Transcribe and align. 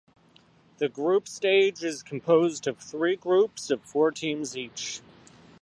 The 0.79 0.89
group 0.89 1.27
stage 1.27 1.83
is 1.83 2.01
composed 2.01 2.65
of 2.65 2.79
three 2.79 3.15
groups 3.15 3.69
of 3.69 3.83
four 3.83 4.09
teams 4.09 4.57
each. 4.57 4.99